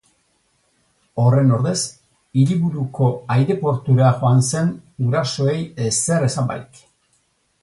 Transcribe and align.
Horren 1.23 1.51
ordez, 1.57 1.81
hiriburuko 2.43 3.11
aireportura 3.37 4.09
joan 4.23 4.43
zen, 4.49 4.75
gurasoei 5.05 5.59
ezer 5.91 6.31
esan 6.31 6.51
barik. 6.55 6.83